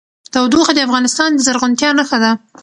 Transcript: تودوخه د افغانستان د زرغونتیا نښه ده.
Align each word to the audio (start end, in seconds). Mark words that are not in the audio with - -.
تودوخه 0.33 0.73
د 0.75 0.79
افغانستان 0.87 1.29
د 1.33 1.39
زرغونتیا 1.45 1.89
نښه 1.97 2.17
ده. 2.23 2.31